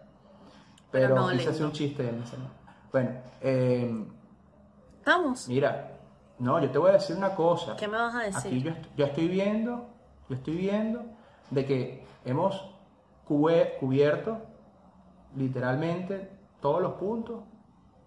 [0.90, 2.36] Pero no, quise hacer un chiste en ese
[2.92, 4.06] Bueno, eh,
[4.98, 5.48] ¿Estamos?
[5.48, 5.98] mira,
[6.38, 7.76] no, yo te voy a decir una cosa.
[7.76, 8.52] ¿Qué me vas a decir?
[8.52, 9.86] Aquí yo, est- yo estoy viendo,
[10.28, 11.02] yo estoy viendo
[11.50, 12.74] de que hemos
[13.26, 14.38] cubierto
[15.34, 17.40] literalmente todos los puntos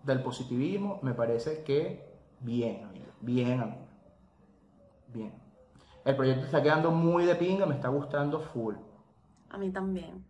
[0.03, 0.99] del positivismo.
[1.01, 3.85] Me parece que bien, amigo, bien, amigo.
[5.07, 5.33] Bien.
[6.03, 8.75] El proyecto está quedando muy de pinga, me está gustando full.
[9.49, 10.23] A mí también.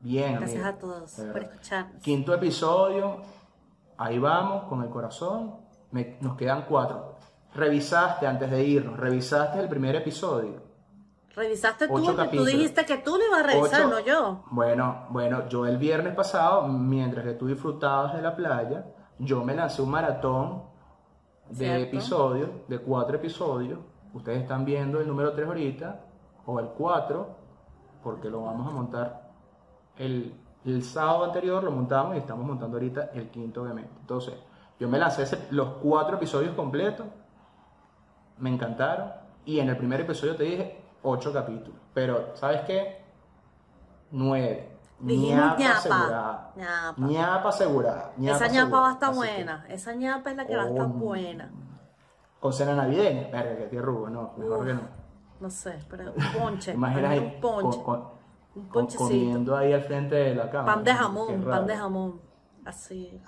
[0.00, 0.76] Bien, Gracias amigo.
[0.76, 2.02] a todos por escucharnos.
[2.02, 3.22] Quinto episodio,
[3.96, 5.54] ahí vamos con el corazón.
[5.90, 7.14] Me- nos quedan cuatro.
[7.54, 10.62] Revisaste antes de irnos, revisaste el primer episodio.
[11.34, 14.44] Revisaste tú, porque tú dijiste que tú lo ibas a revisar, Ocho- no yo.
[14.50, 18.86] Bueno, bueno, yo el viernes pasado, mientras que tú disfrutabas de la playa,
[19.18, 20.62] yo me lancé un maratón
[21.50, 21.84] de Cierto.
[21.84, 23.78] episodios, de cuatro episodios.
[24.12, 26.00] Ustedes están viendo el número 3 ahorita,
[26.46, 27.28] o el 4,
[28.02, 29.30] porque lo vamos a montar
[29.98, 33.90] el, el sábado anterior, lo montamos y estamos montando ahorita el quinto, obviamente.
[34.00, 34.34] Entonces,
[34.78, 37.06] yo me lancé ese- los cuatro episodios completos,
[38.38, 39.10] me encantaron,
[39.44, 41.78] y en el primer episodio te dije ocho capítulos.
[41.94, 42.98] Pero, ¿sabes qué?
[44.10, 44.75] Nueve.
[44.98, 46.52] Dijimos ñapa.
[46.56, 46.94] ñapa.
[46.96, 48.12] ñapa asegurada.
[48.16, 49.64] ñapa Esa ñapa va a estar que, buena.
[49.68, 51.50] Esa ñapa es la que va a estar buena.
[52.40, 53.28] Con cena navideña.
[53.30, 54.80] Verga, que tierrugo, no, mejor Uf, que no.
[55.40, 56.70] No sé, pero un ponche.
[56.72, 57.82] ¿Te imaginas Poner ahí un ponche.
[57.82, 58.16] con- con-
[58.54, 59.04] un ponchecito.
[59.04, 60.64] comiendo ahí al frente de la cama?
[60.74, 62.20] Pan de jamón, pan de jamón.
[62.64, 63.20] Así.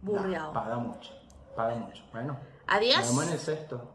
[0.00, 0.52] Burriado.
[0.52, 1.12] Paga mucho,
[1.54, 2.02] paga mucho.
[2.12, 2.96] Bueno, Adiós.
[3.00, 3.94] nos vemos en el sexto.